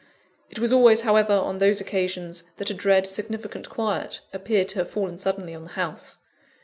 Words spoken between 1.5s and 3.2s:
those occasions, that a dread,